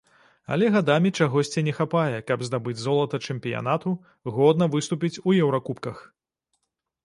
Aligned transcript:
Але 0.53 0.69
гадамі 0.75 1.09
чагосьці 1.17 1.61
не 1.67 1.73
хапае, 1.81 2.17
каб 2.31 2.47
здабыць 2.49 2.75
золата 2.85 3.21
чэмпіянату, 3.27 3.95
годна 4.35 4.73
выступіць 4.77 5.15
у 5.27 5.41
еўракубках. 5.43 6.05